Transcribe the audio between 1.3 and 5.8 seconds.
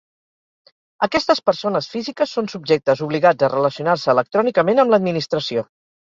persones físiques són subjectes obligats a relacionar-se electrònicament amb l'administració.